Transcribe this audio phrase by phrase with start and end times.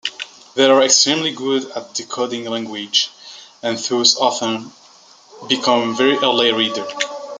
[0.55, 3.11] They are extremely good at decoding language
[3.61, 4.71] and thus often
[5.47, 6.91] become very early readers.